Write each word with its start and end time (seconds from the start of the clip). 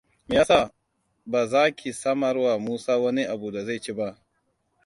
Me 0.27 0.35
ya 0.35 0.45
sa 0.45 0.71
ba 1.25 1.41
za 1.51 1.71
ki 1.71 1.93
samarwa 1.93 2.59
Musa 2.59 2.97
wani 2.97 3.23
abu 3.23 3.51
da 3.51 3.65
zai 3.65 3.79
ci 3.79 3.93
ba? 3.93 4.17